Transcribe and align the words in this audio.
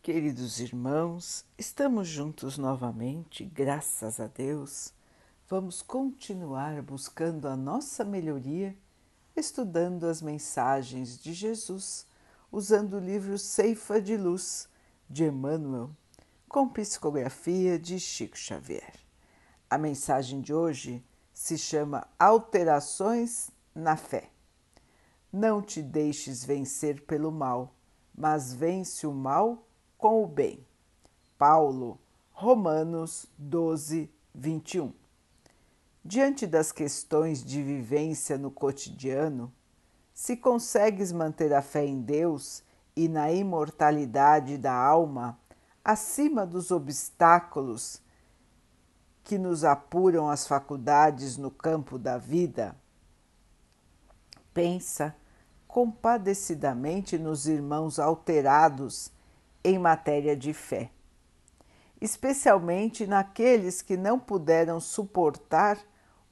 Queridos 0.00 0.58
irmãos, 0.60 1.44
estamos 1.58 2.08
juntos 2.08 2.56
novamente, 2.56 3.44
graças 3.44 4.18
a 4.20 4.26
Deus. 4.26 4.94
Vamos 5.50 5.82
continuar 5.82 6.80
buscando 6.82 7.46
a 7.46 7.56
nossa 7.56 8.04
melhoria, 8.04 8.74
estudando 9.36 10.04
as 10.04 10.22
mensagens 10.22 11.18
de 11.18 11.34
Jesus, 11.34 12.06
usando 12.50 12.94
o 12.94 13.00
livro 13.00 13.36
Ceifa 13.36 14.00
de 14.00 14.16
Luz 14.16 14.68
de 15.10 15.24
Emmanuel, 15.24 15.90
com 16.48 16.68
psicografia 16.68 17.78
de 17.78 18.00
Chico 18.00 18.38
Xavier. 18.38 18.94
A 19.68 19.76
mensagem 19.76 20.40
de 20.40 20.54
hoje 20.54 21.04
se 21.34 21.58
chama 21.58 22.06
Alterações 22.18 23.50
na 23.74 23.96
Fé. 23.96 24.30
Não 25.30 25.60
te 25.60 25.82
deixes 25.82 26.44
vencer 26.44 27.02
pelo 27.02 27.30
mal, 27.30 27.74
mas 28.14 28.54
vence 28.54 29.06
o 29.06 29.12
mal 29.12 29.67
com 29.98 30.22
o 30.22 30.26
bem. 30.26 30.64
Paulo, 31.36 31.98
Romanos 32.30 33.26
12, 33.36 34.08
21. 34.32 34.92
Diante 36.04 36.46
das 36.46 36.70
questões 36.70 37.44
de 37.44 37.60
vivência 37.62 38.38
no 38.38 38.50
cotidiano, 38.50 39.52
se 40.14 40.36
consegues 40.36 41.12
manter 41.12 41.52
a 41.52 41.60
fé 41.60 41.84
em 41.84 42.00
Deus 42.00 42.62
e 42.96 43.08
na 43.08 43.30
imortalidade 43.32 44.56
da 44.56 44.72
alma 44.72 45.38
acima 45.84 46.46
dos 46.46 46.70
obstáculos 46.70 48.00
que 49.24 49.36
nos 49.36 49.64
apuram 49.64 50.28
as 50.28 50.46
faculdades 50.46 51.36
no 51.36 51.50
campo 51.50 51.98
da 51.98 52.16
vida, 52.16 52.74
pensa 54.54 55.14
compadecidamente 55.66 57.18
nos 57.18 57.46
irmãos 57.46 57.98
alterados 57.98 59.12
em 59.64 59.78
matéria 59.78 60.36
de 60.36 60.52
fé, 60.52 60.90
especialmente 62.00 63.06
naqueles 63.06 63.82
que 63.82 63.96
não 63.96 64.18
puderam 64.18 64.80
suportar 64.80 65.78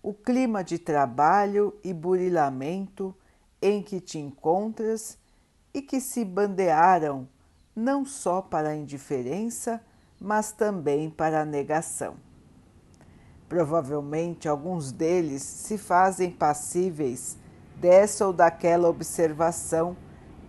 o 0.03 0.15
clima 0.15 0.63
de 0.63 0.79
trabalho 0.79 1.77
e 1.83 1.93
burilamento 1.93 3.15
em 3.61 3.83
que 3.83 4.01
te 4.01 4.19
encontras 4.19 5.19
e 5.75 5.83
que 5.83 6.01
se 6.01 6.25
bandearam 6.25 7.29
não 7.75 8.05
só 8.05 8.41
para 8.41 8.71
a 8.71 8.77
indiferença, 8.77 9.83
mas 10.21 10.53
também 10.53 11.11
para 11.11 11.43
a 11.43 11.45
negação. 11.45 12.17
Provavelmente 13.49 14.49
alguns 14.49 14.91
deles 14.91 15.43
se 15.43 15.77
fazem 15.77 16.31
passíveis 16.31 17.37
dessa 17.77 18.27
ou 18.27 18.33
daquela 18.33 18.89
observação 18.89 19.97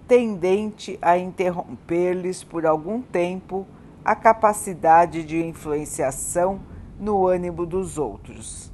tendente 0.07 0.97
a 1.01 1.17
interromper-lhes 1.17 2.43
por 2.43 2.65
algum 2.65 3.01
tempo 3.01 3.67
a 4.05 4.15
capacidade 4.15 5.23
de 5.25 5.43
influenciação 5.43 6.61
no 6.97 7.27
ânimo 7.27 7.65
dos 7.65 7.97
outros. 7.97 8.71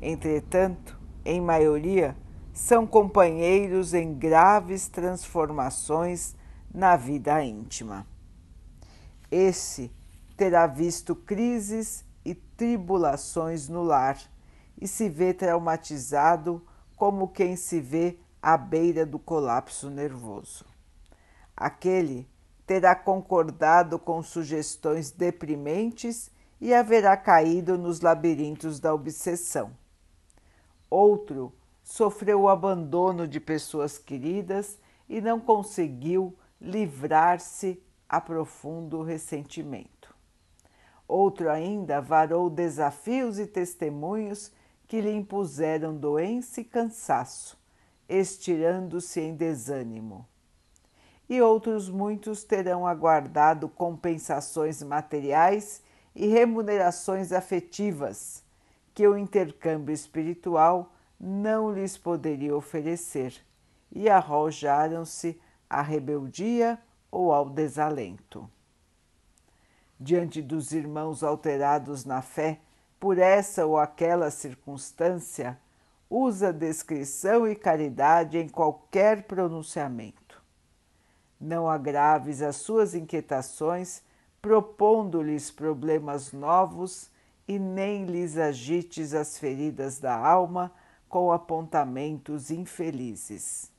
Entretanto, 0.00 0.98
em 1.24 1.40
maioria, 1.40 2.16
são 2.52 2.86
companheiros 2.86 3.92
em 3.92 4.14
graves 4.14 4.88
transformações 4.88 6.36
na 6.72 6.96
vida 6.96 7.42
íntima. 7.42 8.06
Esse 9.30 9.92
terá 10.36 10.66
visto 10.66 11.14
crises 11.14 12.04
e 12.24 12.34
tribulações 12.34 13.68
no 13.68 13.82
lar 13.82 14.18
e 14.80 14.86
se 14.86 15.08
vê 15.08 15.34
traumatizado 15.34 16.64
como 16.96 17.28
quem 17.28 17.56
se 17.56 17.80
vê 17.80 18.18
à 18.40 18.56
beira 18.56 19.04
do 19.04 19.18
colapso 19.18 19.90
nervoso. 19.90 20.64
Aquele 21.60 22.28
terá 22.64 22.94
concordado 22.94 23.98
com 23.98 24.22
sugestões 24.22 25.10
deprimentes 25.10 26.30
e 26.60 26.72
haverá 26.72 27.16
caído 27.16 27.76
nos 27.76 28.00
labirintos 28.00 28.78
da 28.78 28.94
obsessão. 28.94 29.72
Outro 30.88 31.52
sofreu 31.82 32.42
o 32.42 32.48
abandono 32.48 33.26
de 33.26 33.40
pessoas 33.40 33.98
queridas 33.98 34.78
e 35.08 35.20
não 35.20 35.40
conseguiu 35.40 36.32
livrar-se 36.60 37.82
a 38.08 38.20
profundo 38.20 39.02
ressentimento. 39.02 40.14
Outro 41.08 41.50
ainda 41.50 42.00
varou 42.00 42.48
desafios 42.48 43.36
e 43.36 43.48
testemunhos 43.48 44.52
que 44.86 45.00
lhe 45.00 45.10
impuseram 45.10 45.96
doença 45.96 46.60
e 46.60 46.64
cansaço, 46.64 47.58
estirando-se 48.08 49.20
em 49.20 49.34
desânimo. 49.34 50.24
E 51.28 51.42
outros 51.42 51.88
muitos 51.88 52.42
terão 52.42 52.86
aguardado 52.86 53.68
compensações 53.68 54.82
materiais 54.82 55.82
e 56.14 56.26
remunerações 56.26 57.32
afetivas 57.32 58.42
que 58.94 59.06
o 59.06 59.16
intercâmbio 59.16 59.92
espiritual 59.92 60.92
não 61.20 61.72
lhes 61.72 61.96
poderia 61.96 62.56
oferecer 62.56 63.34
e 63.92 64.08
arrojaram-se 64.08 65.40
à 65.68 65.82
rebeldia 65.82 66.78
ou 67.10 67.32
ao 67.32 67.48
desalento. 67.48 68.48
Diante 70.00 70.40
dos 70.40 70.72
irmãos 70.72 71.22
alterados 71.22 72.04
na 72.04 72.22
fé 72.22 72.60
por 72.98 73.18
essa 73.18 73.64
ou 73.64 73.78
aquela 73.78 74.30
circunstância, 74.30 75.58
usa 76.10 76.52
descrição 76.52 77.46
e 77.46 77.54
caridade 77.54 78.38
em 78.38 78.48
qualquer 78.48 79.22
pronunciamento. 79.24 80.27
Não 81.40 81.68
agraves 81.68 82.42
as 82.42 82.56
suas 82.56 82.94
inquietações, 82.94 84.02
propondo-lhes 84.40 85.50
problemas 85.50 86.32
novos 86.32 87.10
e 87.46 87.58
nem 87.58 88.04
lhes 88.04 88.36
agites 88.36 89.14
as 89.14 89.38
feridas 89.38 89.98
da 89.98 90.16
alma 90.16 90.72
com 91.08 91.32
apontamentos 91.32 92.50
infelizes. 92.50 93.70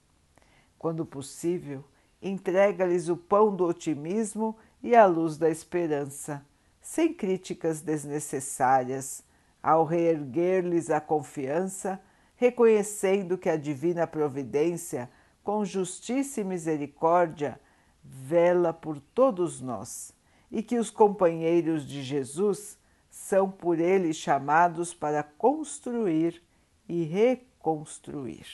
Quando 0.78 1.06
possível, 1.06 1.84
entrega-lhes 2.22 3.10
o 3.10 3.18
pão 3.18 3.56
do 3.56 3.66
otimismo 3.66 4.56
e 4.82 4.96
a 4.96 5.06
luz 5.06 5.38
da 5.38 5.50
esperança, 5.50 6.44
sem 6.82 7.14
críticas 7.14 7.82
desnecessárias, 7.82 9.24
ao 9.62 9.84
reerguer-lhes 9.86 10.90
a 10.90 11.02
confiança 11.02 12.00
reconhecendo 12.40 13.38
que 13.38 13.50
a 13.50 13.58
divina 13.58 14.08
providência, 14.08 15.10
com 15.50 15.66
justiça 15.66 16.42
e 16.42 16.44
misericórdia, 16.44 17.60
vela 18.04 18.72
por 18.72 19.00
todos 19.00 19.60
nós 19.60 20.14
e 20.52 20.62
que 20.62 20.78
os 20.78 20.92
companheiros 20.92 21.88
de 21.88 22.04
Jesus 22.04 22.78
são 23.10 23.50
por 23.50 23.80
ele 23.80 24.14
chamados 24.14 24.94
para 24.94 25.24
construir 25.24 26.44
e 26.88 27.04
reconstruir. 27.04 28.46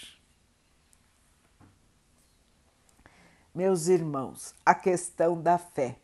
Meus 3.53 3.87
irmãos, 3.89 4.55
a 4.65 4.73
questão 4.73 5.41
da 5.41 5.57
fé. 5.57 5.99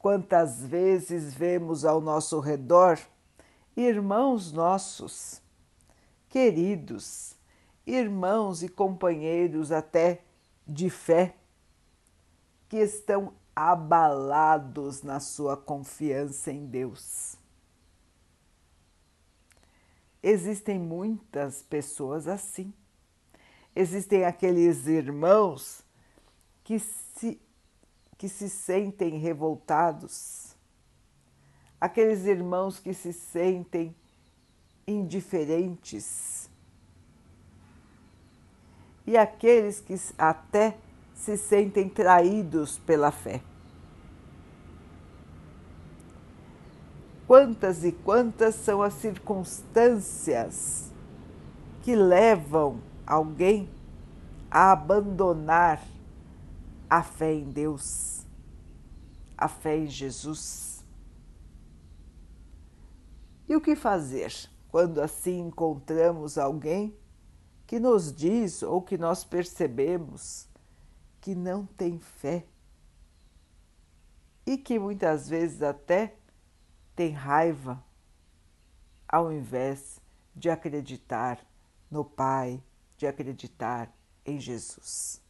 Quantas 0.00 0.64
vezes 0.64 1.32
vemos 1.32 1.84
ao 1.84 2.00
nosso 2.00 2.40
redor 2.40 2.98
irmãos 3.76 4.50
nossos 4.50 5.40
queridos, 6.28 7.36
irmãos 7.86 8.62
e 8.62 8.68
companheiros 8.68 9.72
até 9.72 10.22
de 10.66 10.88
fé, 10.88 11.34
que 12.68 12.76
estão 12.78 13.34
abalados 13.54 15.02
na 15.02 15.20
sua 15.20 15.56
confiança 15.56 16.50
em 16.50 16.64
Deus. 16.66 17.36
Existem 20.22 20.78
muitas 20.78 21.62
pessoas 21.62 22.28
assim. 22.28 22.72
Existem 23.74 24.24
aqueles 24.24 24.86
irmãos 24.86 25.84
que 26.62 26.78
se, 26.78 27.40
que 28.16 28.28
se 28.28 28.48
sentem 28.48 29.18
revoltados, 29.18 30.54
aqueles 31.80 32.24
irmãos 32.24 32.78
que 32.78 32.94
se 32.94 33.12
sentem 33.12 33.94
indiferentes 34.86 36.41
e 39.06 39.16
aqueles 39.16 39.80
que 39.80 39.94
até 40.16 40.76
se 41.14 41.36
sentem 41.36 41.88
traídos 41.88 42.78
pela 42.78 43.10
fé. 43.10 43.42
Quantas 47.26 47.84
e 47.84 47.92
quantas 47.92 48.54
são 48.54 48.82
as 48.82 48.94
circunstâncias 48.94 50.90
que 51.82 51.94
levam 51.96 52.80
alguém 53.06 53.68
a 54.50 54.72
abandonar 54.72 55.82
a 56.88 57.02
fé 57.02 57.32
em 57.32 57.50
Deus, 57.50 58.26
a 59.36 59.48
fé 59.48 59.78
em 59.78 59.86
Jesus. 59.86 60.84
E 63.48 63.56
o 63.56 63.60
que 63.60 63.74
fazer? 63.74 64.52
quando 64.72 65.02
assim 65.02 65.48
encontramos 65.48 66.38
alguém 66.38 66.96
que 67.72 67.80
nos 67.80 68.12
diz 68.12 68.62
ou 68.62 68.82
que 68.82 68.98
nós 68.98 69.24
percebemos 69.24 70.46
que 71.22 71.34
não 71.34 71.64
tem 71.64 71.98
fé. 71.98 72.44
e 74.44 74.58
que 74.58 74.78
muitas 74.78 75.26
vezes 75.26 75.62
até 75.62 76.14
tem 76.94 77.12
raiva 77.12 77.82
ao 79.08 79.32
invés 79.32 79.98
de 80.36 80.50
acreditar 80.50 81.42
no 81.90 82.04
Pai, 82.04 82.62
de 82.98 83.06
acreditar 83.06 83.90
em 84.26 84.38
Jesus. 84.38 85.22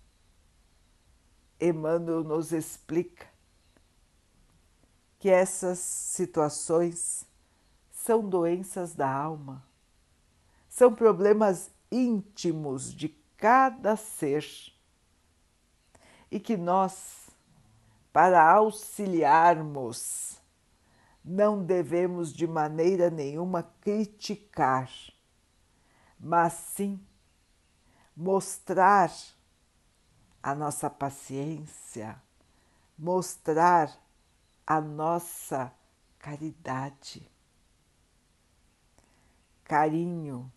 Emmanuel 1.60 2.24
nos 2.24 2.50
explica 2.50 3.28
que 5.20 5.30
essas 5.30 5.78
situações 5.78 7.24
são 7.92 8.28
doenças 8.28 8.96
da 8.96 9.08
alma, 9.08 9.64
são 10.68 10.92
problemas 10.92 11.70
íntimos 11.92 12.92
de 12.94 13.10
cada 13.36 13.94
ser 13.96 14.44
e 16.30 16.40
que 16.40 16.56
nós, 16.56 17.28
para 18.10 18.42
auxiliarmos, 18.50 20.40
não 21.22 21.62
devemos 21.62 22.32
de 22.32 22.46
maneira 22.46 23.10
nenhuma 23.10 23.62
criticar, 23.80 24.90
mas 26.18 26.54
sim 26.54 26.98
mostrar 28.16 29.12
a 30.42 30.54
nossa 30.54 30.88
paciência, 30.88 32.20
mostrar 32.98 33.92
a 34.66 34.80
nossa 34.80 35.72
caridade, 36.18 37.30
carinho, 39.64 40.50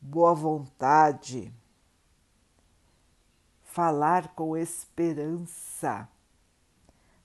boa 0.00 0.34
vontade, 0.34 1.52
falar 3.62 4.34
com 4.34 4.56
esperança, 4.56 6.08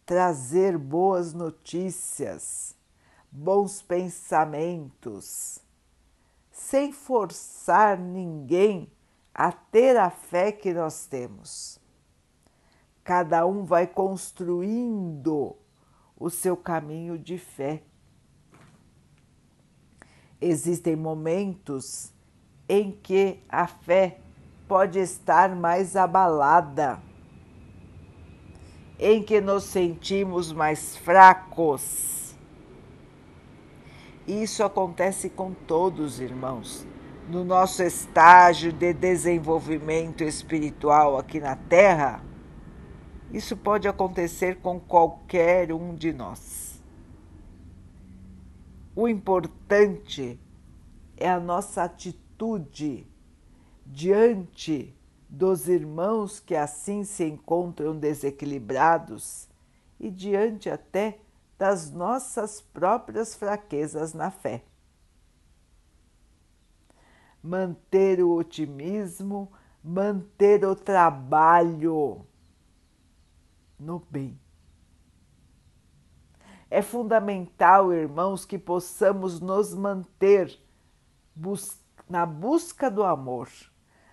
trazer 0.05 0.77
boas 0.77 1.33
notícias, 1.33 2.75
bons 3.31 3.81
pensamentos, 3.81 5.59
sem 6.51 6.91
forçar 6.91 7.97
ninguém 7.97 8.91
a 9.33 9.51
ter 9.51 9.97
a 9.97 10.09
fé 10.09 10.51
que 10.51 10.73
nós 10.73 11.05
temos. 11.07 11.79
Cada 13.03 13.45
um 13.45 13.65
vai 13.65 13.87
construindo 13.87 15.55
o 16.15 16.29
seu 16.29 16.55
caminho 16.55 17.17
de 17.17 17.37
fé. 17.37 17.83
Existem 20.39 20.95
momentos 20.95 22.12
em 22.67 22.91
que 22.91 23.39
a 23.49 23.67
fé 23.67 24.19
pode 24.67 24.99
estar 24.99 25.55
mais 25.55 25.95
abalada, 25.95 26.99
em 28.97 29.21
que 29.21 29.41
nos 29.41 29.65
sentimos 29.65 30.51
mais 30.51 30.95
fracos. 30.97 32.35
Isso 34.25 34.63
acontece 34.63 35.29
com 35.29 35.53
todos, 35.53 36.19
irmãos. 36.19 36.87
No 37.29 37.43
nosso 37.43 37.83
estágio 37.83 38.71
de 38.71 38.93
desenvolvimento 38.93 40.23
espiritual 40.23 41.17
aqui 41.17 41.39
na 41.39 41.55
Terra, 41.55 42.23
isso 43.31 43.57
pode 43.57 43.87
acontecer 43.87 44.59
com 44.59 44.79
qualquer 44.79 45.73
um 45.73 45.95
de 45.95 46.13
nós. 46.13 46.81
O 48.95 49.07
importante 49.07 50.39
é 51.17 51.29
a 51.29 51.39
nossa 51.39 51.83
atitude 51.83 52.22
diante 53.85 54.95
dos 55.29 55.67
irmãos 55.67 56.39
que 56.39 56.55
assim 56.55 57.03
se 57.03 57.23
encontram 57.25 57.97
desequilibrados 57.97 59.49
e 59.99 60.11
diante 60.11 60.69
até 60.69 61.19
das 61.57 61.91
nossas 61.91 62.61
próprias 62.61 63.35
fraquezas 63.35 64.13
na 64.13 64.29
fé. 64.29 64.63
Manter 67.41 68.21
o 68.23 68.35
otimismo, 68.35 69.51
manter 69.83 70.65
o 70.65 70.75
trabalho 70.75 72.25
no 73.79 73.99
bem. 74.09 74.39
É 76.69 76.81
fundamental, 76.81 77.93
irmãos, 77.93 78.45
que 78.45 78.57
possamos 78.57 79.39
nos 79.39 79.75
manter 79.75 80.59
bus 81.35 81.82
na 82.09 82.25
busca 82.25 82.89
do 82.89 83.03
amor, 83.03 83.49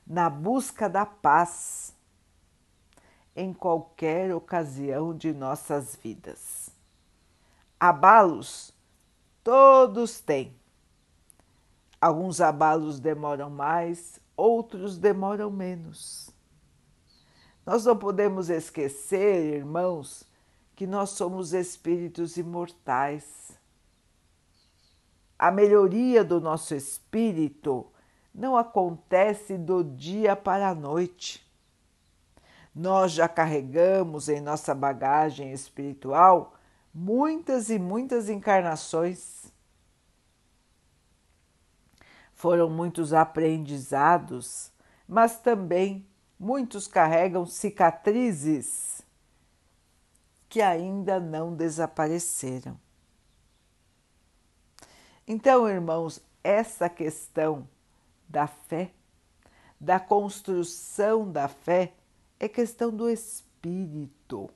na 0.06 0.28
busca 0.28 0.88
da 0.88 1.04
paz, 1.04 1.94
em 3.34 3.52
qualquer 3.52 4.34
ocasião 4.34 5.16
de 5.16 5.32
nossas 5.32 5.96
vidas. 5.96 6.70
Abalos 7.78 8.72
todos 9.42 10.20
têm. 10.20 10.54
Alguns 12.00 12.40
abalos 12.40 12.98
demoram 12.98 13.50
mais, 13.50 14.18
outros 14.36 14.96
demoram 14.96 15.50
menos. 15.50 16.30
Nós 17.64 17.84
não 17.84 17.96
podemos 17.96 18.48
esquecer, 18.48 19.54
irmãos, 19.54 20.24
que 20.74 20.86
nós 20.86 21.10
somos 21.10 21.52
espíritos 21.52 22.36
imortais. 22.36 23.58
A 25.42 25.50
melhoria 25.50 26.22
do 26.22 26.38
nosso 26.38 26.74
espírito 26.74 27.86
não 28.34 28.58
acontece 28.58 29.56
do 29.56 29.82
dia 29.82 30.36
para 30.36 30.68
a 30.68 30.74
noite. 30.74 31.42
Nós 32.74 33.12
já 33.12 33.26
carregamos 33.26 34.28
em 34.28 34.38
nossa 34.38 34.74
bagagem 34.74 35.50
espiritual 35.50 36.52
muitas 36.92 37.70
e 37.70 37.78
muitas 37.78 38.28
encarnações. 38.28 39.50
Foram 42.34 42.68
muitos 42.68 43.14
aprendizados, 43.14 44.70
mas 45.08 45.38
também 45.38 46.06
muitos 46.38 46.86
carregam 46.86 47.46
cicatrizes 47.46 49.00
que 50.50 50.60
ainda 50.60 51.18
não 51.18 51.54
desapareceram. 51.54 52.78
Então, 55.26 55.68
irmãos, 55.68 56.20
essa 56.42 56.88
questão 56.88 57.68
da 58.28 58.46
fé, 58.46 58.92
da 59.80 60.00
construção 60.00 61.30
da 61.30 61.48
fé, 61.48 61.94
é 62.38 62.48
questão 62.48 62.90
do 62.90 63.08
espírito. 63.08 64.50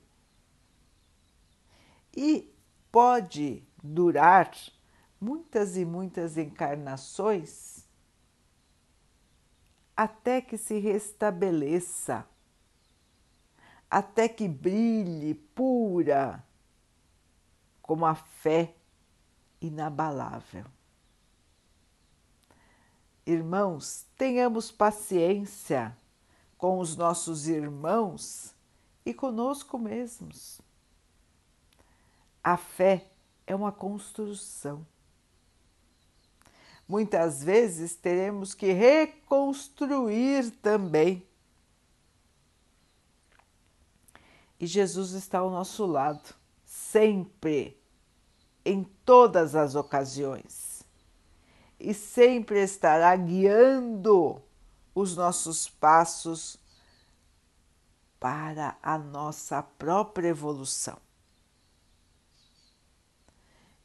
E 2.15 2.53
pode 2.91 3.63
durar 3.83 4.51
muitas 5.19 5.77
e 5.77 5.85
muitas 5.85 6.37
encarnações 6.37 7.85
até 9.95 10.41
que 10.41 10.57
se 10.57 10.77
restabeleça, 10.77 12.27
até 13.89 14.27
que 14.27 14.47
brilhe 14.47 15.33
pura 15.33 16.43
como 17.81 18.05
a 18.05 18.15
fé 18.15 18.74
inabalável. 19.61 20.65
Irmãos, 23.25 24.05
tenhamos 24.17 24.71
paciência 24.71 25.95
com 26.57 26.79
os 26.79 26.95
nossos 26.95 27.47
irmãos 27.47 28.53
e 29.05 29.13
conosco 29.13 29.77
mesmos. 29.79 30.61
A 32.43 32.55
fé 32.55 33.09
é 33.47 33.55
uma 33.55 33.71
construção 33.71 34.85
muitas 36.87 37.43
vezes 37.43 37.95
teremos 37.95 38.53
que 38.53 38.71
reconstruir 38.71 40.51
também. 40.61 41.25
E 44.59 44.65
Jesus 44.65 45.11
está 45.11 45.39
ao 45.39 45.49
nosso 45.49 45.85
lado, 45.85 46.33
sempre, 46.63 47.77
em 48.65 48.83
todas 49.05 49.55
as 49.55 49.75
ocasiões, 49.75 50.83
e 51.79 51.93
sempre 51.93 52.63
estará 52.63 53.15
guiando 53.15 54.41
os 54.95 55.15
nossos 55.15 55.69
passos 55.69 56.57
para 58.19 58.75
a 58.81 58.97
nossa 58.97 59.61
própria 59.61 60.29
evolução. 60.29 60.97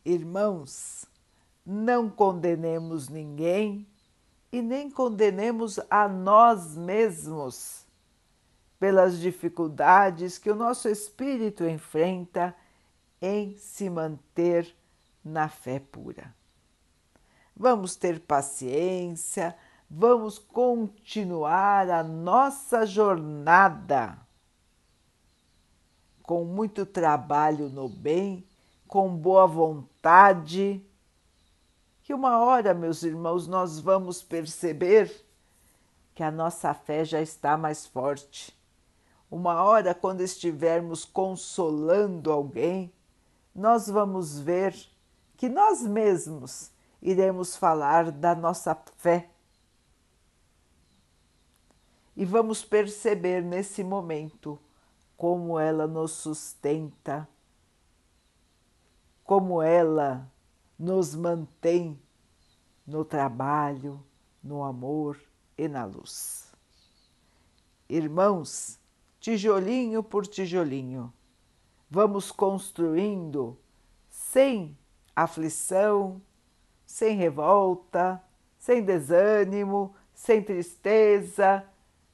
Irmãos, 0.03 1.05
não 1.67 2.09
condenemos 2.09 3.09
ninguém 3.09 3.87
e 4.51 4.63
nem 4.63 4.91
condenemos 4.91 5.79
a 5.91 6.09
nós 6.09 6.75
mesmos 6.75 7.87
pelas 8.79 9.19
dificuldades 9.19 10.39
que 10.39 10.51
o 10.51 10.55
nosso 10.55 10.89
espírito 10.89 11.65
enfrenta 11.65 12.57
em 13.21 13.57
se 13.57 13.91
manter 13.91 14.75
na 15.25 15.49
fé 15.49 15.79
pura. 15.79 16.35
Vamos 17.57 17.97
ter 17.97 18.21
paciência, 18.21 19.57
vamos 19.91 20.39
continuar 20.39 21.91
a 21.91 22.03
nossa 22.03 22.87
jornada 22.87 24.19
com 26.23 26.45
muito 26.45 26.87
trabalho 26.87 27.69
no 27.69 27.89
bem, 27.89 28.47
com 28.87 29.15
boa 29.17 29.49
vontade, 29.49 30.81
que 32.05 32.15
uma 32.15 32.39
hora, 32.39 32.73
meus 32.73 33.03
irmãos, 33.03 33.49
nós 33.49 33.81
vamos 33.81 34.23
perceber 34.23 35.13
que 36.15 36.23
a 36.23 36.31
nossa 36.31 36.73
fé 36.73 37.05
já 37.05 37.21
está 37.21 37.57
mais 37.57 37.85
forte. 37.85 38.57
Uma 39.29 39.63
hora, 39.63 39.93
quando 39.93 40.21
estivermos 40.21 41.05
consolando 41.05 42.31
alguém, 42.31 42.93
nós 43.61 43.89
vamos 43.89 44.41
ver 44.41 44.75
que 45.37 45.47
nós 45.47 45.83
mesmos 45.83 46.71
iremos 47.03 47.55
falar 47.55 48.11
da 48.11 48.35
nossa 48.35 48.75
fé. 48.97 49.29
E 52.17 52.25
vamos 52.25 52.65
perceber 52.65 53.43
nesse 53.43 53.85
momento 53.85 54.59
como 55.15 55.59
ela 55.59 55.87
nos 55.87 56.13
sustenta, 56.13 57.29
como 59.25 59.61
ela 59.61 60.27
nos 60.79 61.15
mantém 61.15 62.01
no 62.87 63.05
trabalho, 63.05 64.03
no 64.43 64.65
amor 64.65 65.21
e 65.59 65.69
na 65.69 65.85
luz. 65.85 66.51
Irmãos, 67.91 68.81
tijolinho 69.21 70.03
por 70.03 70.27
tijolinho, 70.27 71.13
vamos 71.91 72.31
construindo 72.31 73.59
sem 74.09 74.79
aflição, 75.15 76.23
sem 76.87 77.17
revolta, 77.17 78.23
sem 78.59 78.83
desânimo, 78.83 79.95
sem 80.15 80.43
tristeza, 80.43 81.65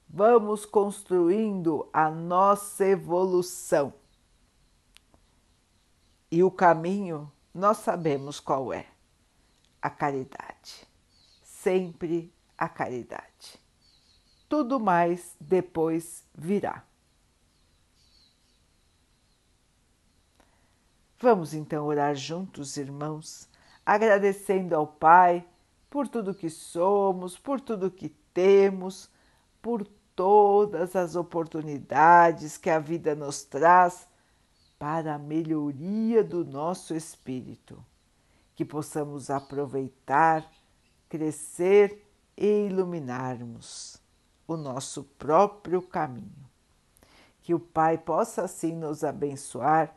vamos 0.08 0.64
construindo 0.64 1.88
a 1.92 2.10
nossa 2.10 2.86
evolução. 2.86 3.92
E 6.30 6.42
o 6.42 6.50
caminho 6.50 7.30
nós 7.52 7.78
sabemos 7.78 8.40
qual 8.40 8.72
é: 8.72 8.86
a 9.80 9.90
caridade. 9.90 10.86
Sempre 11.42 12.32
a 12.56 12.68
caridade. 12.68 13.58
Tudo 14.48 14.78
mais 14.78 15.34
depois 15.40 16.24
virá. 16.34 16.84
Vamos 21.18 21.54
então 21.54 21.86
orar 21.86 22.14
juntos, 22.14 22.76
irmãos, 22.76 23.48
agradecendo 23.86 24.76
ao 24.76 24.86
Pai 24.86 25.46
por 25.88 26.06
tudo 26.06 26.34
que 26.34 26.50
somos, 26.50 27.38
por 27.38 27.58
tudo 27.58 27.90
que 27.90 28.10
temos, 28.34 29.08
por 29.62 29.86
todas 30.14 30.94
as 30.94 31.16
oportunidades 31.16 32.58
que 32.58 32.68
a 32.68 32.78
vida 32.78 33.14
nos 33.14 33.44
traz 33.44 34.06
para 34.78 35.14
a 35.14 35.18
melhoria 35.18 36.22
do 36.22 36.44
nosso 36.44 36.94
espírito, 36.94 37.82
que 38.54 38.64
possamos 38.64 39.30
aproveitar, 39.30 40.46
crescer 41.08 42.06
e 42.36 42.66
iluminarmos 42.66 44.02
o 44.46 44.54
nosso 44.54 45.02
próprio 45.18 45.80
caminho. 45.80 46.46
Que 47.42 47.54
o 47.54 47.58
Pai 47.58 47.96
possa 47.96 48.42
assim 48.42 48.76
nos 48.76 49.02
abençoar 49.02 49.96